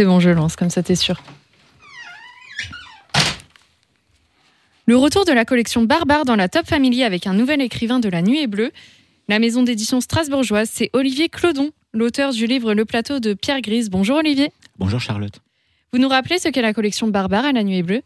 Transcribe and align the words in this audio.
C'est 0.00 0.06
bon, 0.06 0.18
je 0.18 0.30
lance, 0.30 0.56
comme 0.56 0.70
ça 0.70 0.82
t'es 0.82 0.94
sûr. 0.94 1.22
Le 4.86 4.96
retour 4.96 5.26
de 5.26 5.32
la 5.32 5.44
collection 5.44 5.82
Barbare 5.82 6.24
dans 6.24 6.36
la 6.36 6.48
Top 6.48 6.64
Family 6.64 7.04
avec 7.04 7.26
un 7.26 7.34
nouvel 7.34 7.60
écrivain 7.60 8.00
de 8.00 8.08
La 8.08 8.22
Nuit 8.22 8.38
est 8.38 8.46
bleue. 8.46 8.72
La 9.28 9.38
maison 9.38 9.62
d'édition 9.62 10.00
strasbourgeoise, 10.00 10.70
c'est 10.72 10.88
Olivier 10.94 11.28
Clodon, 11.28 11.72
l'auteur 11.92 12.32
du 12.32 12.46
livre 12.46 12.72
Le 12.72 12.86
plateau 12.86 13.20
de 13.20 13.34
Pierre 13.34 13.60
Grise. 13.60 13.90
Bonjour 13.90 14.16
Olivier. 14.16 14.52
Bonjour 14.78 15.00
Charlotte. 15.00 15.38
Vous 15.92 15.98
nous 15.98 16.08
rappelez 16.08 16.38
ce 16.38 16.48
qu'est 16.48 16.62
la 16.62 16.72
collection 16.72 17.08
Barbare 17.08 17.44
à 17.44 17.52
La 17.52 17.62
Nuit 17.62 17.76
est 17.76 17.82
bleue? 17.82 18.00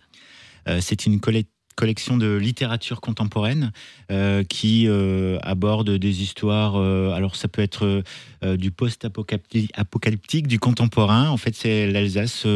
Euh, 0.67 0.81
C'est 0.81 1.07
une 1.07 1.21
collection 1.21 1.54
de 1.77 2.37
littérature 2.37 3.01
contemporaine 3.01 3.73
euh, 4.11 4.43
qui 4.45 4.87
euh, 4.89 5.39
aborde 5.43 5.91
des 5.91 6.23
histoires. 6.23 6.77
alors 6.77 7.37
ça 7.37 7.49
peut 7.49 7.63
être 7.63 8.03
du 8.43 8.71
post-apocalyptique, 8.71 10.47
du 10.47 10.59
contemporain. 10.59 11.29
En 11.29 11.37
fait, 11.37 11.55
c'est 11.55 11.91
l'Alsace 11.91 12.47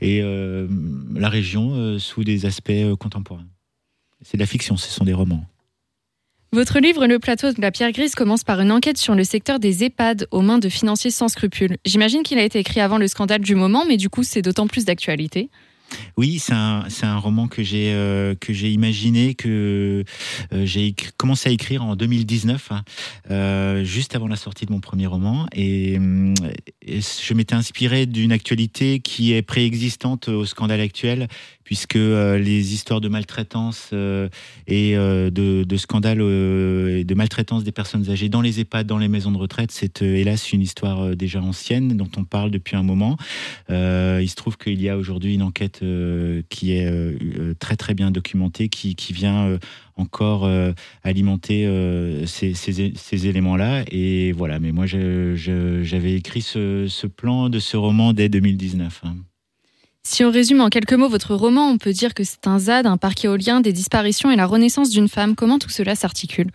et 0.00 0.22
la 0.22 1.28
région 1.28 1.98
sous 1.98 2.24
des 2.24 2.46
aspects 2.46 2.94
contemporains. 2.98 3.46
C'est 4.22 4.36
de 4.36 4.42
la 4.42 4.46
fiction, 4.46 4.76
ce 4.76 4.90
sont 4.90 5.04
des 5.04 5.14
romans. 5.14 5.44
Votre 6.52 6.80
livre 6.80 7.06
Le 7.06 7.20
plateau 7.20 7.52
de 7.52 7.60
la 7.60 7.70
pierre 7.70 7.92
grise 7.92 8.16
commence 8.16 8.42
par 8.42 8.60
une 8.60 8.72
enquête 8.72 8.98
sur 8.98 9.14
le 9.14 9.22
secteur 9.22 9.60
des 9.60 9.84
EHPAD 9.84 10.26
aux 10.32 10.42
mains 10.42 10.58
de 10.58 10.68
financiers 10.68 11.12
sans 11.12 11.28
scrupules. 11.28 11.76
J'imagine 11.84 12.24
qu'il 12.24 12.38
a 12.38 12.42
été 12.42 12.58
écrit 12.58 12.80
avant 12.80 12.98
le 12.98 13.06
scandale 13.06 13.40
du 13.40 13.54
moment, 13.54 13.84
mais 13.86 13.96
du 13.96 14.08
coup 14.08 14.24
c'est 14.24 14.42
d'autant 14.42 14.66
plus 14.66 14.84
d'actualité. 14.84 15.48
Oui, 16.16 16.38
c'est 16.38 16.52
un, 16.52 16.84
un, 17.02 17.16
roman 17.18 17.48
que 17.48 17.62
j'ai 17.62 17.92
euh, 17.92 18.34
imaginé, 18.48 19.34
que 19.34 20.04
euh, 20.52 20.66
j'ai 20.66 20.94
commencé 21.16 21.48
à 21.48 21.52
écrire 21.52 21.82
en 21.84 21.96
2019, 21.96 22.72
hein, 22.72 22.82
euh, 23.30 23.84
juste 23.84 24.14
avant 24.14 24.28
la 24.28 24.36
sortie 24.36 24.66
de 24.66 24.72
mon 24.72 24.80
premier 24.80 25.06
roman. 25.06 25.46
Et, 25.54 25.98
je 26.86 27.34
m'étais 27.34 27.54
inspiré 27.54 28.06
d'une 28.06 28.32
actualité 28.32 29.00
qui 29.00 29.32
est 29.32 29.42
préexistante 29.42 30.28
au 30.28 30.44
scandale 30.44 30.80
actuel, 30.80 31.28
puisque 31.62 31.94
les 31.94 32.74
histoires 32.74 33.00
de 33.00 33.08
maltraitance 33.08 33.90
et 34.66 34.94
de, 34.96 35.30
de 35.64 35.76
scandales 35.76 36.20
et 36.20 37.04
de 37.04 37.14
maltraitance 37.14 37.62
des 37.62 37.70
personnes 37.70 38.10
âgées 38.10 38.28
dans 38.28 38.40
les 38.40 38.60
EHPAD, 38.60 38.86
dans 38.86 38.98
les 38.98 39.08
maisons 39.08 39.30
de 39.30 39.38
retraite, 39.38 39.70
c'est 39.70 40.02
hélas 40.02 40.52
une 40.52 40.62
histoire 40.62 41.14
déjà 41.14 41.40
ancienne 41.40 41.96
dont 41.96 42.10
on 42.16 42.24
parle 42.24 42.50
depuis 42.50 42.76
un 42.76 42.82
moment. 42.82 43.16
il 43.68 44.28
se 44.28 44.34
trouve 44.34 44.56
qu'il 44.56 44.82
y 44.82 44.88
a 44.88 44.96
aujourd'hui 44.96 45.34
une 45.34 45.42
enquête 45.42 45.79
qui 46.48 46.72
est 46.72 47.58
très 47.58 47.76
très 47.76 47.94
bien 47.94 48.10
documentée, 48.10 48.68
qui, 48.68 48.94
qui 48.94 49.12
vient 49.12 49.58
encore 49.96 50.48
alimenter 51.02 51.66
ces, 52.26 52.54
ces, 52.54 53.26
éléments-là. 53.26 53.84
Et 53.90 54.32
voilà, 54.32 54.58
mais 54.58 54.72
moi 54.72 54.86
j'avais 54.86 56.14
écrit 56.14 56.42
ce, 56.42 56.86
ce, 56.88 57.06
plan 57.06 57.48
de 57.48 57.58
ce 57.58 57.76
roman 57.76 58.12
dès 58.12 58.28
2019. 58.28 59.02
Si 60.02 60.24
on 60.24 60.30
résume 60.30 60.60
en 60.60 60.68
quelques 60.70 60.94
mots 60.94 61.08
votre 61.08 61.34
roman, 61.34 61.68
on 61.68 61.78
peut 61.78 61.92
dire 61.92 62.14
que 62.14 62.24
c'est 62.24 62.46
un 62.46 62.58
ZAD, 62.58 62.86
un 62.86 62.96
parc 62.96 63.24
éolien, 63.24 63.60
des 63.60 63.72
disparitions 63.72 64.30
et 64.30 64.36
la 64.36 64.46
renaissance 64.46 64.90
d'une 64.90 65.08
femme. 65.08 65.34
Comment 65.34 65.58
tout 65.58 65.68
cela 65.68 65.94
s'articule? 65.94 66.50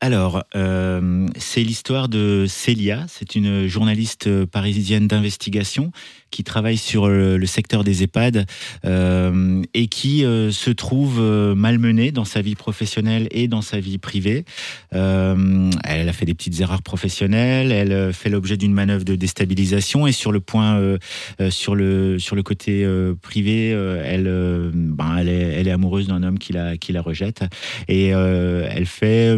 Alors, 0.00 0.44
euh, 0.54 1.26
c'est 1.36 1.64
l'histoire 1.64 2.08
de 2.08 2.46
Célia. 2.48 3.04
C'est 3.08 3.34
une 3.34 3.66
journaliste 3.66 4.44
parisienne 4.44 5.08
d'investigation 5.08 5.90
qui 6.30 6.44
travaille 6.44 6.76
sur 6.76 7.08
le, 7.08 7.46
secteur 7.46 7.84
des 7.84 8.02
EHPAD 8.02 8.46
euh, 8.84 9.62
et 9.72 9.86
qui 9.86 10.24
euh, 10.24 10.50
se 10.50 10.70
trouve 10.70 11.18
euh, 11.20 11.54
malmenée 11.54 12.12
dans 12.12 12.26
sa 12.26 12.42
vie 12.42 12.54
professionnelle 12.54 13.26
et 13.30 13.48
dans 13.48 13.62
sa 13.62 13.80
vie 13.80 13.96
privée. 13.98 14.44
Euh, 14.94 15.70
elle 15.84 16.08
a 16.08 16.12
fait 16.12 16.26
des 16.26 16.34
petites 16.34 16.60
erreurs 16.60 16.82
professionnelles, 16.82 17.72
elle 17.72 18.12
fait 18.12 18.28
l'objet 18.28 18.56
d'une 18.56 18.74
manœuvre 18.74 19.04
de 19.04 19.14
déstabilisation 19.14 20.06
et 20.06 20.12
sur 20.12 20.30
le 20.30 20.40
point, 20.40 20.76
euh, 20.76 20.98
sur 21.50 21.74
le 21.74 22.18
sur 22.18 22.36
le 22.36 22.42
côté 22.42 22.86
privé, 23.22 23.68
elle, 23.68 24.70
ben, 24.74 25.16
elle, 25.18 25.28
est, 25.28 25.54
elle 25.60 25.68
est 25.68 25.72
amoureuse 25.72 26.06
d'un 26.08 26.22
homme 26.22 26.38
qui 26.38 26.52
la 26.52 26.76
qui 26.76 26.92
la 26.92 27.00
rejette 27.00 27.44
et 27.88 28.08
elle 28.08 28.86
fait 28.86 29.36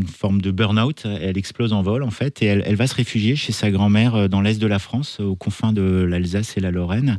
une 0.00 0.06
forme 0.06 0.40
de 0.40 0.50
burn-out. 0.50 1.06
Elle 1.20 1.38
explose 1.38 1.72
en 1.72 1.82
vol 1.82 2.02
en 2.02 2.10
fait 2.10 2.42
et 2.42 2.46
elle, 2.46 2.76
va 2.76 2.86
se 2.86 2.94
réfugier 2.94 3.36
chez 3.36 3.52
sa 3.52 3.70
grand-mère 3.70 4.28
dans 4.28 4.40
l'est 4.40 4.58
de 4.58 4.66
la 4.66 4.78
France, 4.78 5.20
aux 5.20 5.36
confins 5.36 5.72
de 5.72 5.82
l'Alsace 5.82 6.56
et 6.56 6.60
la 6.60 6.70
Lorraine, 6.70 7.18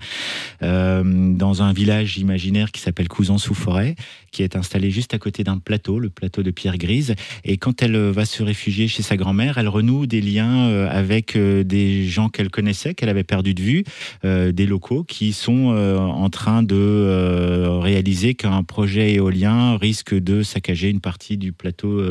euh, 0.63 1.03
dans 1.03 1.61
un 1.61 1.73
village 1.73 2.17
imaginaire 2.17 2.71
qui 2.71 2.81
s'appelle 2.81 3.07
Cousan-sous-Forêt, 3.07 3.95
qui 4.31 4.43
est 4.43 4.55
installé 4.55 4.91
juste 4.91 5.13
à 5.13 5.19
côté 5.19 5.43
d'un 5.43 5.57
plateau, 5.57 5.99
le 5.99 6.09
plateau 6.09 6.43
de 6.43 6.51
Pierre 6.51 6.77
Grise. 6.77 7.15
Et 7.43 7.57
quand 7.57 7.81
elle 7.83 7.97
va 7.97 8.25
se 8.25 8.41
réfugier 8.43 8.87
chez 8.87 9.03
sa 9.03 9.17
grand-mère, 9.17 9.57
elle 9.57 9.67
renoue 9.67 10.05
des 10.05 10.21
liens 10.21 10.67
euh, 10.67 10.89
avec 10.89 11.35
euh, 11.35 11.63
des 11.63 12.07
gens 12.07 12.29
qu'elle 12.29 12.49
connaissait, 12.49 12.93
qu'elle 12.93 13.09
avait 13.09 13.23
perdu 13.23 13.53
de 13.53 13.61
vue, 13.61 13.83
des 14.23 14.65
locaux 14.65 15.03
qui 15.03 15.33
sont 15.33 15.67
en 15.67 16.29
train 16.29 16.63
de 16.63 17.67
réaliser 17.81 18.35
qu'un 18.35 18.63
projet 18.63 19.13
éolien 19.13 19.77
risque 19.77 20.13
de 20.13 20.43
saccager 20.43 20.89
une 20.89 21.01
partie 21.01 21.37
du 21.37 21.51
plateau 21.51 22.01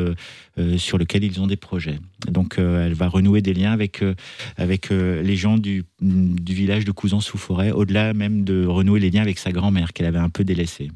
sur 0.77 0.99
lequel 0.99 1.25
ils 1.25 1.41
ont 1.41 1.47
des 1.47 1.57
projets. 1.57 1.99
Donc 2.29 2.57
elle 2.59 2.95
va 2.95 3.09
renouer 3.09 3.41
des 3.41 3.55
liens 3.55 3.73
avec, 3.73 4.05
avec 4.57 4.91
les 4.91 5.37
gens 5.37 5.57
du, 5.57 5.85
du 6.01 6.55
village 6.55 6.85
de 6.85 6.91
de 6.91 6.93
Cousin 6.93 7.21
sous 7.21 7.39
forêt, 7.39 7.71
au-delà 7.71 8.13
même 8.15 8.43
de 8.45 8.67
renouer 8.67 8.99
les 8.99 9.11
liens 9.11 9.23
avec 9.23 9.39
sa 9.39 9.53
grand-mère 9.53 9.93
qu'elle 9.93 10.07
avait 10.07 10.19
un 10.19 10.29
peu 10.29 10.43
délaissée. 10.43 10.91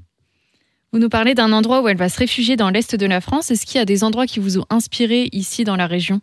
Vous 0.92 0.98
nous 0.98 1.08
parlez 1.08 1.34
d'un 1.34 1.53
endroit 1.53 1.82
où 1.82 1.88
elle 1.88 1.97
va 1.97 2.08
se 2.08 2.19
réfugier 2.19 2.56
dans 2.56 2.70
l'est 2.70 2.97
de 2.97 3.06
la 3.06 3.20
France. 3.20 3.50
Est-ce 3.50 3.64
qu'il 3.64 3.78
y 3.78 3.80
a 3.80 3.84
des 3.84 4.03
endroits 4.03 4.26
qui 4.26 4.41
vous 4.41 4.58
ont 4.58 4.66
inspiré 4.70 5.28
ici 5.32 5.62
dans 5.62 5.76
la 5.76 5.86
région? 5.86 6.20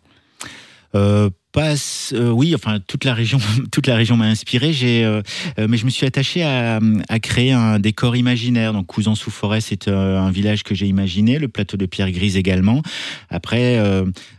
Euh, 0.94 1.30
passe, 1.52 2.12
euh, 2.16 2.30
oui, 2.30 2.54
enfin 2.54 2.78
toute 2.86 3.04
la 3.04 3.14
région, 3.14 3.38
toute 3.70 3.86
la 3.86 3.94
région 3.94 4.16
m'a 4.16 4.26
inspiré. 4.26 4.72
J'ai, 4.72 5.04
euh, 5.04 5.22
euh, 5.58 5.66
mais 5.68 5.76
je 5.76 5.84
me 5.84 5.90
suis 5.90 6.06
attaché 6.06 6.42
à, 6.42 6.80
à, 7.08 7.18
créer 7.20 7.52
un 7.52 7.78
décor 7.78 8.16
imaginaire. 8.16 8.72
Donc 8.72 8.86
Cousin 8.86 9.14
sous 9.14 9.30
forêt, 9.30 9.60
c'est 9.60 9.88
un 9.88 10.30
village 10.30 10.64
que 10.64 10.74
j'ai 10.74 10.86
imaginé, 10.86 11.38
le 11.38 11.48
plateau 11.48 11.76
de 11.76 11.86
Pierre 11.86 12.10
Grise 12.10 12.36
également. 12.36 12.82
Après, 13.30 13.80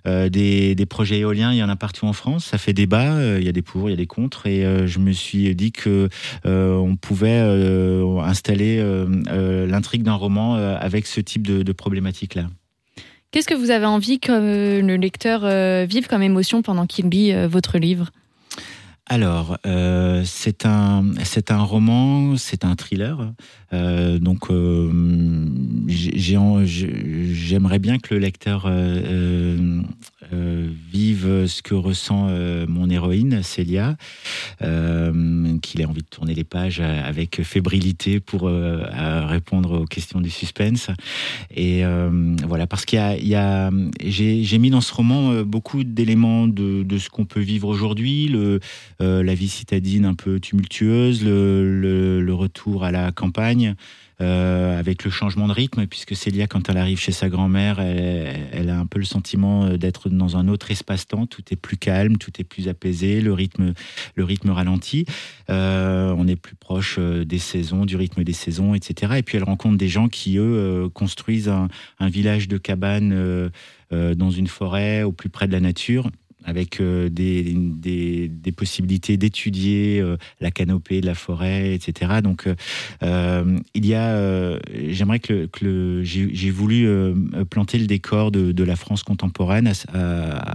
des, 0.06 0.76
des, 0.76 0.86
projets 0.86 1.20
éoliens, 1.20 1.52
il 1.52 1.58
y 1.58 1.64
en 1.64 1.70
a 1.70 1.76
partout 1.76 2.06
en 2.08 2.14
France. 2.14 2.46
Ça 2.46 2.58
fait 2.58 2.74
débat. 2.74 3.38
il 3.38 3.44
y 3.44 3.50
a 3.50 3.52
des 3.52 3.62
pour, 3.62 3.90
il 3.90 3.92
y 3.92 3.94
a 3.94 3.98
des 3.98 4.08
contre, 4.08 4.48
et 4.48 4.88
je 4.88 5.00
me 5.00 5.12
suis 5.12 5.56
dit 5.56 5.72
que 5.72 6.10
on 6.44 6.96
pouvait 6.96 7.40
installer 8.24 8.84
l'intrigue 9.68 10.04
d'un 10.04 10.16
roman 10.16 10.56
avec 10.56 11.06
ce 11.06 11.22
type 11.22 11.46
de, 11.46 11.64
de 11.64 11.72
problématique 11.72 12.36
là. 12.36 12.48
Qu'est-ce 13.34 13.48
que 13.48 13.56
vous 13.56 13.72
avez 13.72 13.88
envie 13.88 14.20
que 14.20 14.80
le 14.80 14.96
lecteur 14.96 15.42
euh, 15.44 15.88
vive 15.90 16.06
comme 16.06 16.22
émotion 16.22 16.62
pendant 16.62 16.86
qu'il 16.86 17.10
lit 17.10 17.34
euh, 17.34 17.48
votre 17.48 17.80
livre? 17.80 18.12
Alors, 19.14 19.60
euh, 19.68 20.24
c'est 20.26 20.66
un 20.66 21.04
roman, 21.62 22.36
c'est 22.36 22.66
un 22.66 22.76
thriller. 22.76 23.32
donc, 23.72 24.48
j'aimerais 25.88 27.78
bien 27.78 28.00
que 28.00 28.16
le 28.16 28.20
lecteur 28.20 28.66
euh, 30.34 30.68
vive 30.92 31.46
ce 31.48 31.62
que 31.62 31.76
ressent 31.76 32.28
euh, 32.30 32.66
mon 32.68 32.90
héroïne, 32.90 33.44
Célia, 33.44 33.98
euh, 34.62 35.58
qu'il 35.60 35.82
ait 35.82 35.86
envie 35.86 36.02
de 36.02 36.08
tourner 36.08 36.34
les 36.34 36.44
pages 36.44 36.80
avec 36.80 37.42
fébrilité 37.44 38.20
pour 38.20 38.44
répondre 38.44 39.82
aux 39.82 39.86
questions 39.86 40.22
du 40.22 40.30
suspense. 40.30 40.90
Et 41.56 41.84
voilà, 42.48 42.68
parce 42.68 42.86
qu'il 42.86 43.00
j'ai 44.04 44.58
mis 44.60 44.70
dans 44.70 44.82
ce 44.82 44.94
roman 44.94 45.44
beaucoup 45.44 45.84
d'éléments 45.84 46.48
de, 46.48 46.98
ce 46.98 47.10
qu'on 47.10 47.26
peut 47.26 47.42
vivre 47.42 47.68
aujourd'hui, 47.68 48.34
la 49.24 49.36
vie 49.36 49.50
citadine 49.50 50.06
un 50.06 50.14
peu 50.14 50.40
tumultueuse, 50.40 51.24
le, 51.24 52.34
retour 52.34 52.84
à 52.84 52.92
la 52.92 53.12
campagne. 53.12 53.76
Euh, 54.22 54.80
avec 54.80 55.04
le 55.04 55.12
changement 55.12 55.48
de 55.48 55.54
rythme, 55.54 55.88
puisque 55.88 56.16
Célia, 56.16 56.46
quand 56.46 56.70
elle 56.70 56.78
arrive 56.78 57.00
chez 57.00 57.12
sa 57.12 57.30
grand-mère, 57.30 57.80
elle, 57.80 58.70
a 58.70 58.80
un 58.80 58.86
peu 58.86 59.00
le 59.00 59.06
sentiment 59.06 59.66
euh, 59.66 59.78
d'être 59.78 60.08
dans 60.10 60.38
un 60.38 60.48
autre 60.48 60.70
espace-temps. 60.70 61.26
Tout 61.26 61.42
est 61.52 61.56
plus 61.56 61.78
calme, 61.78 62.18
tout 62.18 62.32
est 62.40 62.44
plus 62.44 62.68
apaisé, 62.68 63.22
le 63.22 63.34
rythme, 63.34 63.74
le 64.14 64.24
rythme 64.24 64.52
ralentit. 64.52 65.06
Euh, 65.50 66.14
on 66.16 66.28
est 66.28 66.36
plus 66.36 66.56
proche 66.56 67.00
des 67.00 67.40
saisons, 67.40 67.86
du 67.86 67.96
rythme 67.96 68.24
des 68.24 68.34
saisons, 68.34 68.76
etc. 68.76 69.14
Et 69.18 69.24
puis 69.24 69.38
elle 69.38 69.44
rencontre 69.44 69.78
des 69.78 69.90
gens 69.90 70.08
qui, 70.08 70.38
eux, 70.38 70.90
construisent 70.94 71.50
un, 71.50 71.68
un, 72.00 72.08
village 72.08 72.48
de 72.48 72.58
cabanes 72.58 73.50
dans 73.92 74.32
une 74.32 74.48
forêt 74.48 75.04
au 75.04 75.12
plus 75.12 75.30
près 75.30 75.48
de 75.48 75.52
la 75.52 75.60
nature 75.60 76.10
avec 76.46 76.80
euh, 76.82 77.10
des, 77.10 77.56
des, 77.56 78.52
possibilités 78.52 79.18
d'étudier 79.18 80.00
euh, 80.00 80.18
la 80.40 80.52
canopée 80.52 81.02
de 81.02 81.06
la 81.06 81.16
forêt, 81.16 81.74
etc. 81.74 82.22
Donc, 82.24 82.48
euh, 83.02 83.60
il 83.74 83.86
y 83.86 83.96
a, 83.96 84.60
j'aimerais 84.90 85.20
que, 85.20 85.48
que 85.48 86.02
j'ai 86.04 86.52
voulu 86.52 86.88
planter 87.50 87.80
le 87.80 87.88
décor 87.88 88.32
de, 88.32 88.52
de 88.52 88.64
la 88.64 88.76
France 88.76 89.04
contemporaine 89.04 89.72
à, 89.94 90.54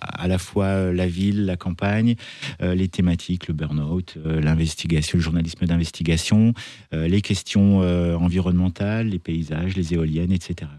à, 0.00 0.28
la 0.28 0.38
fois 0.38 0.92
la 0.92 1.06
ville, 1.06 1.46
la 1.46 1.56
campagne, 1.56 2.16
les 2.60 2.88
thématiques, 2.88 3.48
le 3.48 3.54
burn-out, 3.54 4.16
l'investigation, 4.24 5.18
le 5.18 5.22
journalisme 5.22 5.66
d'investigation, 5.66 6.52
les 6.92 7.20
questions 7.20 7.78
environnementales, 7.80 9.08
les 9.08 9.18
paysages, 9.18 9.76
les 9.76 9.94
éoliennes, 9.94 10.32
etc. 10.32 10.70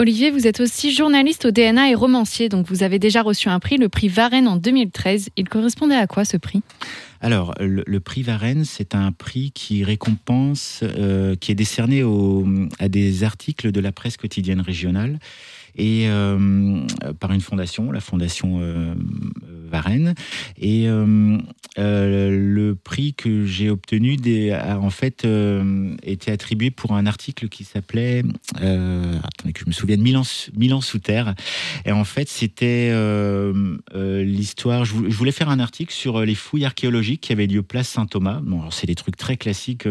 Olivier, 0.00 0.30
vous 0.30 0.46
êtes 0.46 0.60
aussi 0.60 0.92
journaliste 0.92 1.46
au 1.46 1.50
DNA 1.50 1.90
et 1.90 1.94
romancier, 1.96 2.48
donc 2.48 2.68
vous 2.68 2.84
avez 2.84 3.00
déjà 3.00 3.20
reçu 3.20 3.48
un 3.48 3.58
prix, 3.58 3.78
le 3.78 3.88
prix 3.88 4.06
Varenne 4.06 4.46
en 4.46 4.56
2013. 4.56 5.30
Il 5.36 5.48
correspondait 5.48 5.96
à 5.96 6.06
quoi 6.06 6.24
ce 6.24 6.36
prix? 6.36 6.62
Alors, 7.20 7.52
le, 7.58 7.98
prix 7.98 8.22
Varenne, 8.22 8.64
c'est 8.64 8.94
un 8.94 9.10
prix 9.10 9.50
qui 9.50 9.82
récompense, 9.82 10.84
euh, 10.84 11.34
qui 11.34 11.50
est 11.50 11.56
décerné 11.56 12.04
à 12.78 12.88
des 12.88 13.24
articles 13.24 13.72
de 13.72 13.80
la 13.80 13.90
presse 13.90 14.16
quotidienne 14.16 14.60
régionale 14.60 15.18
et 15.78 16.08
euh, 16.08 16.80
par 17.20 17.32
une 17.32 17.40
fondation, 17.40 17.92
la 17.92 18.00
fondation 18.00 18.58
euh, 18.60 18.94
Varennes. 19.68 20.14
Et 20.60 20.86
euh, 20.88 21.38
le 21.76 22.74
prix 22.74 23.14
que 23.14 23.46
j'ai 23.46 23.70
obtenu 23.70 24.16
a 24.52 24.78
en 24.78 24.90
fait 24.90 25.26
été 26.02 26.30
attribué 26.30 26.70
pour 26.70 26.92
un 26.92 27.06
article 27.06 27.48
qui 27.48 27.64
s'appelait, 27.64 28.22
attendez 28.54 29.52
que 29.52 29.60
je 29.60 29.66
me 29.66 29.72
souvienne, 29.72 30.00
Milan, 30.00 30.22
Milan 30.56 30.80
sous 30.80 30.98
terre. 30.98 31.34
Et 31.84 31.92
en 31.92 32.04
fait, 32.04 32.28
c'était 32.28 32.92
l'histoire. 33.94 34.84
Je 34.84 34.94
voulais 34.94 35.32
faire 35.32 35.50
un 35.50 35.60
article 35.60 35.92
sur 35.92 36.20
les 36.24 36.34
fouilles 36.34 36.64
archéologiques 36.64 37.20
qui 37.22 37.32
avaient 37.32 37.46
lieu 37.46 37.62
place 37.62 37.88
Saint-Thomas. 37.88 38.40
Bon, 38.42 38.70
c'est 38.70 38.86
des 38.86 38.94
trucs 38.94 39.16
très 39.16 39.36
classiques 39.36 39.88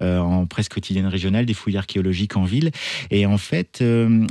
en 0.00 0.46
presse 0.46 0.68
quotidienne 0.68 1.06
régionale, 1.06 1.46
des 1.46 1.54
fouilles 1.54 1.76
archéologiques 1.76 2.36
en 2.36 2.44
ville. 2.44 2.70
Et 3.10 3.26
en 3.26 3.38
fait, 3.38 3.82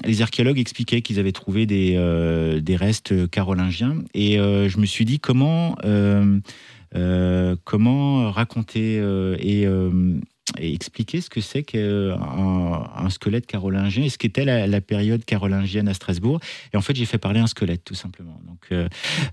les 0.06 0.22
archéologues 0.22 0.60
expliquaient 0.60 1.02
qu'ils 1.02 1.20
avaient 1.20 1.32
trouvé 1.32 1.66
des, 1.66 1.94
euh, 1.96 2.60
des 2.60 2.76
restes 2.76 3.30
carolingiens. 3.30 3.98
Et 4.14 4.40
euh, 4.40 4.63
je 4.68 4.78
me 4.78 4.86
suis 4.86 5.06
dit 5.06 5.20
comment, 5.20 5.76
euh, 5.84 6.40
comment 7.64 8.32
raconter 8.32 8.98
et 9.40 9.68
expliquer 10.58 11.22
ce 11.22 11.30
que 11.30 11.42
c'est 11.42 11.64
qu'un 11.64 12.18
un 12.96 13.10
squelette 13.10 13.46
carolingien 13.46 14.04
et 14.04 14.10
ce 14.10 14.18
qu'était 14.18 14.46
la, 14.46 14.82
période 14.82 15.24
carolingienne 15.26 15.88
à 15.88 15.94
Strasbourg. 15.94 16.40
Et 16.74 16.78
en 16.78 16.82
fait, 16.82 16.96
j'ai 16.96 17.06
fait 17.06 17.18
parler 17.18 17.40
un 17.40 17.48
squelette, 17.48 17.84
tout 17.84 17.96
simplement. 17.96 18.40
Donc, 18.46 18.68
euh, 18.72 18.88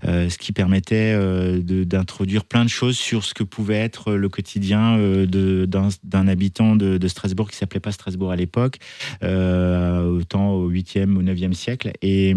euh, 0.05 0.29
ce 0.29 0.37
qui 0.37 0.53
permettait 0.53 1.13
euh, 1.13 1.61
d'introduire 1.61 2.45
plein 2.45 2.63
de 2.63 2.69
choses 2.69 2.97
sur 2.97 3.25
ce 3.25 3.33
que 3.33 3.43
pouvait 3.43 3.79
être 3.79 4.13
le 4.13 4.29
quotidien 4.29 4.97
d'un 5.27 6.27
habitant 6.27 6.75
de, 6.75 7.07
Strasbourg 7.07 7.49
qui 7.49 7.57
s'appelait 7.57 7.81
pas 7.81 7.91
Strasbourg 7.91 8.31
à 8.31 8.35
l'époque, 8.37 8.77
autant 9.21 10.51
au 10.51 10.71
8e 10.71 11.15
ou 11.15 11.23
9e 11.23 11.53
siècle. 11.53 11.91
Et. 12.01 12.35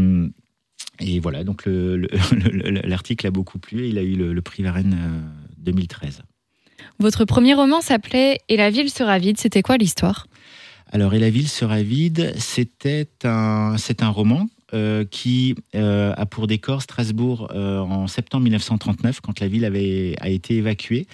Et 1.01 1.21
voilà, 1.21 1.45
donc 1.45 1.65
l'article 1.67 3.27
a 3.27 3.31
beaucoup 3.31 3.59
plu 3.59 3.85
et 3.85 3.89
il 3.89 3.99
a 3.99 4.03
eu 4.03 4.15
le, 4.15 4.33
le 4.33 4.43
prix 4.43 4.63
Varenne 4.63 4.97
2013. 5.59 6.23
Votre 6.99 7.25
premier 7.25 7.55
roman 7.55 7.81
s'appelait 7.81 8.39
Et 8.49 8.57
la 8.57 8.71
ville 8.71 8.91
sera 8.91 9.19
vide. 9.19 9.39
C'était 9.39 9.63
quoi 9.63 9.77
l'histoire? 9.77 10.27
Alors, 10.93 11.15
Et 11.15 11.19
la 11.19 11.31
ville 11.31 11.49
sera 11.49 11.83
vide, 11.83 12.35
c'était 12.39 13.09
un, 13.25 13.77
c'est 13.79 14.03
un 14.03 14.11
roman 14.11 14.47
euh, 14.73 15.05
qui 15.05 15.57
euh, 15.75 16.13
a 16.17 16.25
pour 16.27 16.47
décor 16.47 16.83
Strasbourg 16.83 17.49
euh, 17.53 17.81
en 17.81 18.07
septembre 18.07 18.45
1939, 18.45 19.21
quand 19.21 19.41
la 19.41 19.49
ville 19.49 19.65
avait, 19.65 20.15
a 20.21 20.29
été 20.29 20.55
évacuée. 20.55 21.07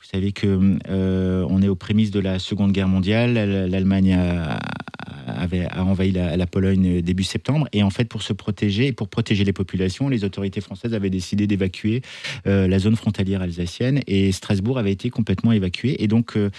Vous 0.00 0.06
savez 0.10 0.32
que 0.32 0.78
on 0.88 1.62
est 1.62 1.68
aux 1.68 1.74
prémices 1.76 2.10
de 2.10 2.20
la 2.20 2.38
Seconde 2.38 2.72
Guerre 2.72 2.88
mondiale. 2.88 3.34
L'Allemagne 3.68 4.14
a, 4.14 5.37
a 5.54 5.84
envahi 5.84 6.12
la, 6.12 6.46
Pologne 6.46 7.02
début 7.02 7.24
septembre. 7.24 7.68
Et 7.72 7.82
en 7.82 7.90
fait, 7.90 8.06
pour 8.06 8.22
se 8.22 8.32
protéger 8.32 8.86
et 8.86 8.92
pour 8.92 9.08
protéger 9.08 9.44
les 9.44 9.52
populations, 9.52 10.08
les 10.08 10.24
autorités 10.24 10.60
françaises 10.60 10.94
avaient 10.94 11.10
décidé 11.10 11.46
d'évacuer 11.46 12.02
euh, 12.46 12.68
la 12.68 12.78
zone 12.78 12.96
frontalière 12.96 13.42
alsacienne 13.42 14.00
et 14.06 14.32
Strasbourg 14.32 14.78
avait 14.78 14.92
été 14.92 15.10
complètement 15.10 15.52
évacué. 15.52 16.02
Et 16.02 16.08
donc, 16.08 16.36
euh, 16.36 16.50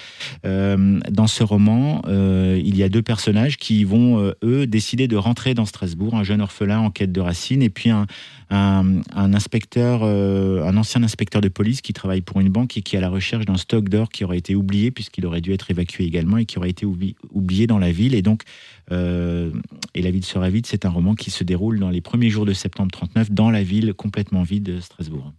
euh, 0.46 1.00
dans 1.10 1.28
ce 1.28 1.44
roman, 1.44 2.02
il 2.08 2.78
y 2.78 2.84
a 2.84 2.90
deux 2.90 3.02
personnages 3.02 3.58
qui 3.58 3.84
vont, 3.84 4.34
eux, 4.44 4.68
décider 4.68 5.08
de 5.08 5.16
rentrer 5.16 5.54
dans 5.54 5.66
Strasbourg, 5.66 6.16
un 6.16 6.24
jeune 6.24 6.42
orphelin 6.42 6.80
en 6.80 6.92
quête 6.92 7.12
de 7.12 7.22
racines 7.22 7.62
et 7.62 7.70
puis 7.70 7.90
un, 7.90 8.06
un, 8.50 9.34
inspecteur, 9.34 10.04
un 10.04 10.78
ancien 10.78 11.04
inspecteur 11.04 11.42
de 11.42 11.50
police 11.50 11.82
qui 11.82 11.94
travaille 11.94 12.22
pour 12.22 12.40
une 12.40 12.50
banque 12.50 12.78
et 12.78 12.82
qui 12.82 12.96
est 12.96 13.00
à 13.00 13.02
la 13.02 13.10
recherche 13.10 13.46
d'un 13.46 13.58
stock 13.58 13.90
d'or 13.90 14.10
qui 14.10 14.24
aurait 14.24 14.38
été 14.38 14.56
oublié 14.56 14.92
puisqu'il 14.92 15.26
aurait 15.26 15.42
dû 15.42 15.54
être 15.54 15.72
évacué 15.72 16.06
également 16.06 16.38
et 16.38 16.46
qui 16.46 16.58
aurait 16.58 16.70
été 16.70 16.86
oublié 16.86 17.68
dans 17.68 17.80
la 17.80 17.92
ville. 17.92 18.16
Et 18.16 18.22
donc, 18.22 18.44
euh, 18.92 19.52
et 19.94 20.02
La 20.02 20.12
ville 20.12 20.26
sera 20.26 20.50
vide, 20.50 20.66
c'est 20.66 20.86
un 20.86 20.90
roman 20.90 21.16
qui 21.16 21.32
se 21.32 21.44
déroule 21.44 21.80
dans 21.80 21.90
les 21.90 22.02
premiers 22.02 22.30
jours 22.30 22.46
de 22.46 22.54
septembre 22.54 22.92
39 22.92 23.32
dans 23.32 23.52
la 23.52 23.64
ville 23.64 23.94
complètement 23.94 24.44
vide 24.44 24.64
de 24.64 24.80
Strasbourg. 24.80 25.34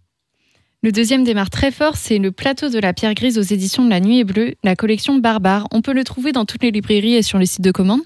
Le 0.83 0.91
deuxième 0.91 1.23
démarre 1.23 1.49
très 1.49 1.71
fort, 1.71 1.95
c'est 1.95 2.17
Le 2.17 2.31
plateau 2.31 2.69
de 2.69 2.79
la 2.79 2.93
pierre 2.93 3.13
grise 3.13 3.37
aux 3.37 3.43
éditions 3.43 3.85
de 3.85 3.89
La 3.89 3.99
Nuit 3.99 4.19
est 4.19 4.23
bleue, 4.23 4.55
la 4.63 4.75
collection 4.75 5.19
Barbare. 5.19 5.67
On 5.71 5.81
peut 5.81 5.93
le 5.93 6.03
trouver 6.03 6.31
dans 6.31 6.45
toutes 6.45 6.63
les 6.63 6.71
librairies 6.71 7.15
et 7.15 7.21
sur 7.21 7.37
les 7.37 7.45
sites 7.45 7.63
de 7.63 7.71
commande 7.71 8.01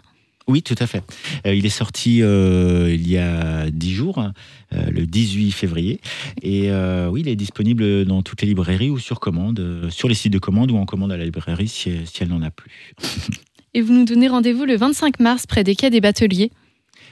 oui, 0.47 0.62
tout 0.62 0.75
à 0.77 0.86
fait. 0.86 1.01
Euh, 1.48 1.56
il 1.56 1.65
est 1.65 1.69
sorti 1.69 2.21
euh, 2.21 2.94
il 2.94 3.09
y 3.09 3.18
a 3.18 3.71
dix 3.71 3.91
jours, 3.91 4.24
le 4.71 5.07
18 5.07 5.51
février. 5.51 6.00
Et 6.44 6.69
oui, 7.09 7.21
il 7.21 7.27
est 7.27 7.36
disponible 7.36 8.06
dans 8.06 8.21
toutes 8.21 8.44
les 8.44 8.48
librairies 8.50 8.91
ou 8.91 9.00
sur 9.00 9.19
commande, 9.19 9.88
sur 9.89 10.07
les 10.07 10.13
sites 10.13 10.31
de 10.33 10.38
commande 10.38 10.69
ou 10.69 10.77
en 10.77 10.86
commande 10.86 11.12
à 11.12 11.18
la 11.18 11.25
librairie 11.25 11.68
si 11.68 11.89
elle 12.19 12.27
n'en 12.27 12.44
a 12.44 12.51
plus. 12.51 12.94
et 13.75 13.81
vous 13.81 13.94
nous 13.94 14.06
donnez 14.06 14.30
rendez-vous 14.30 14.66
le 14.66 14.77
25 14.77 15.19
mars 15.19 15.45
près 15.45 15.63
des 15.63 15.75
quais 15.75 15.89
des 15.89 16.00
Bateliers. 16.00 16.50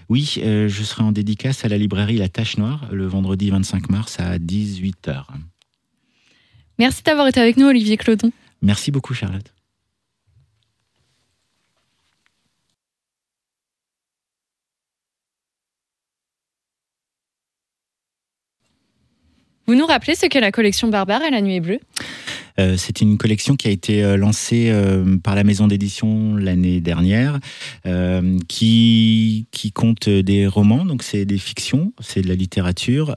Oui, 0.09 0.35
euh, 0.37 0.69
je 0.69 0.83
serai 0.83 1.03
en 1.03 1.11
dédicace 1.11 1.65
à 1.65 1.67
la 1.67 1.77
librairie 1.77 2.17
La 2.17 2.29
Tache 2.29 2.57
Noire 2.57 2.87
le 2.91 3.05
vendredi 3.05 3.49
25 3.49 3.89
mars 3.89 4.17
à 4.19 4.37
18h. 4.37 5.25
Merci 6.79 7.03
d'avoir 7.03 7.27
été 7.27 7.41
avec 7.41 7.57
nous, 7.57 7.67
Olivier 7.67 7.97
Clodon. 7.97 8.31
Merci 8.61 8.91
beaucoup, 8.91 9.13
Charlotte. 9.13 9.53
Vous 19.67 19.75
nous 19.75 19.85
rappelez 19.85 20.15
ce 20.15 20.25
qu'est 20.25 20.41
la 20.41 20.51
collection 20.51 20.87
Barbare 20.87 21.23
à 21.23 21.29
la 21.29 21.41
Nuit 21.41 21.59
Bleue? 21.59 21.79
Euh, 22.59 22.75
c'est 22.77 23.01
une 23.01 23.17
collection 23.17 23.55
qui 23.55 23.67
a 23.67 23.71
été 23.71 24.03
euh, 24.03 24.17
lancée 24.17 24.69
euh, 24.69 25.17
par 25.17 25.35
la 25.35 25.43
maison 25.43 25.67
d'édition 25.67 26.35
l'année 26.35 26.81
dernière, 26.81 27.39
qui, 28.47 29.47
qui 29.51 29.71
compte 29.71 30.09
des 30.09 30.47
romans, 30.47 30.85
donc 30.85 31.03
c'est 31.03 31.25
des 31.25 31.37
fictions, 31.37 31.93
c'est 31.99 32.21
de 32.21 32.27
la 32.27 32.35
littérature, 32.35 33.15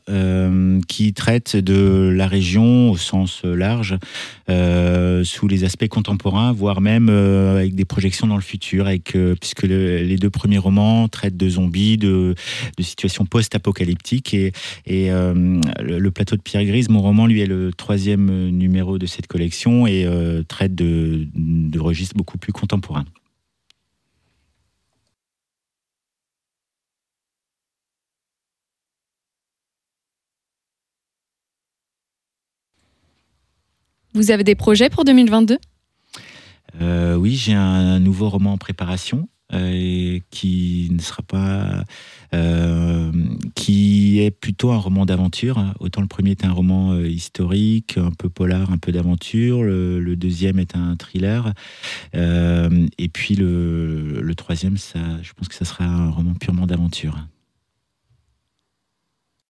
qui 0.89 1.13
traite 1.13 1.57
de 1.57 2.13
la 2.15 2.27
région 2.27 2.91
au 2.91 2.97
sens 2.97 3.43
large, 3.45 3.97
sous 4.49 5.49
les 5.49 5.65
aspects 5.65 5.89
contemporains, 5.89 6.53
voire 6.53 6.81
même 6.81 7.09
avec 7.09 7.75
des 7.75 7.85
projections 7.85 8.27
dans 8.27 8.37
le 8.37 8.43
futur, 8.43 8.89
puisque 9.41 9.63
les 9.63 10.17
deux 10.17 10.31
premiers 10.31 10.59
romans 10.59 11.09
traitent 11.09 11.37
de 11.37 11.49
zombies, 11.49 11.97
de, 11.97 12.35
de 12.77 12.83
situations 12.83 13.25
post-apocalyptiques, 13.25 14.35
et, 14.35 14.53
et 14.87 15.11
le, 15.11 15.99
le, 15.99 16.11
plateau 16.11 16.37
de 16.37 16.43
Pierre 16.43 16.65
Grise, 16.65 16.89
mon 16.89 17.01
roman, 17.01 17.27
lui, 17.27 17.41
est 17.41 17.47
le 17.47 17.73
troisième 17.73 18.51
numéro 18.51 18.99
de 18.99 19.07
cette 19.07 19.26
collection 19.27 19.87
et 19.87 20.05
euh, 20.05 20.43
traite 20.43 20.75
de, 20.75 21.27
de 21.35 21.79
registres 21.79 22.17
beaucoup 22.17 22.39
plus 22.39 22.53
contemporains. 22.53 23.05
Vous 34.15 34.31
avez 34.31 34.45
des 34.45 34.55
projets 34.55 34.89
pour 34.89 35.05
2022 35.05 35.59
euh, 36.81 37.17
Oui, 37.17 37.35
j'ai 37.35 37.53
un 37.53 37.99
nouveau 38.01 38.31
roman 38.31 38.55
en 38.55 38.59
préparation 38.59 39.29
euh, 39.53 40.19
qui 40.31 40.89
ne 40.91 40.99
sera 41.01 41.23
pas, 41.23 41.85
euh, 42.35 43.06
est 44.21 44.31
plutôt 44.31 44.71
un 44.71 44.79
roman 44.79 45.07
d'aventure. 45.07 45.75
Autant 45.81 46.01
le 46.01 46.07
premier 46.07 46.33
était 46.33 46.47
un 46.47 46.53
roman 46.53 46.93
euh, 46.93 47.09
historique, 47.09 47.99
un 47.99 48.13
peu 48.13 48.29
polar, 48.29 48.71
un 48.73 48.79
peu 48.79 48.93
d'aventure. 48.93 49.63
Le, 49.63 50.17
deuxième 50.17 50.59
est 50.59 50.75
un 50.77 50.97
thriller, 50.97 51.53
et 52.15 53.09
puis 53.13 53.35
le, 53.35 54.21
le 54.23 54.35
troisième, 54.35 54.79
ça, 54.79 54.99
je 55.23 55.33
pense 55.35 55.49
que 55.49 55.55
ça 55.55 55.67
sera 55.67 55.85
un 55.85 56.11
roman 56.11 56.33
purement 56.35 56.67
d'aventure. 56.67 57.19